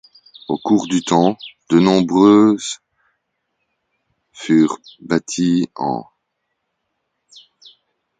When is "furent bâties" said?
4.33-5.69